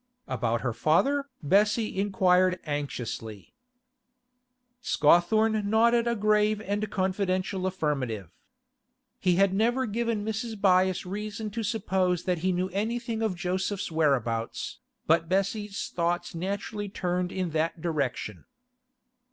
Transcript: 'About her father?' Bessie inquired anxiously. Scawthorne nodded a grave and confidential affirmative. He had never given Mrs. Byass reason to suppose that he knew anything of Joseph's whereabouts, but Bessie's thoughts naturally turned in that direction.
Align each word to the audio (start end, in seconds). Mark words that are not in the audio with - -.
'About 0.27 0.61
her 0.61 0.73
father?' 0.73 1.29
Bessie 1.43 1.95
inquired 1.95 2.59
anxiously. 2.65 3.53
Scawthorne 4.81 5.69
nodded 5.69 6.07
a 6.07 6.15
grave 6.15 6.59
and 6.59 6.89
confidential 6.89 7.67
affirmative. 7.67 8.31
He 9.19 9.35
had 9.35 9.53
never 9.53 9.85
given 9.85 10.25
Mrs. 10.25 10.55
Byass 10.59 11.05
reason 11.05 11.51
to 11.51 11.61
suppose 11.61 12.23
that 12.23 12.39
he 12.39 12.51
knew 12.51 12.69
anything 12.69 13.21
of 13.21 13.35
Joseph's 13.35 13.91
whereabouts, 13.91 14.79
but 15.05 15.29
Bessie's 15.29 15.89
thoughts 15.89 16.33
naturally 16.33 16.89
turned 16.89 17.31
in 17.31 17.51
that 17.51 17.79
direction. 17.79 18.45